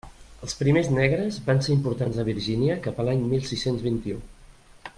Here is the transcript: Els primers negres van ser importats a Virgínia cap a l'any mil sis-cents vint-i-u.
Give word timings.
Els 0.45 0.55
primers 0.61 0.87
negres 0.93 1.37
van 1.49 1.61
ser 1.67 1.75
importats 1.75 2.17
a 2.23 2.25
Virgínia 2.31 2.79
cap 2.87 3.03
a 3.03 3.05
l'any 3.11 3.21
mil 3.35 3.47
sis-cents 3.51 3.85
vint-i-u. 3.91 4.19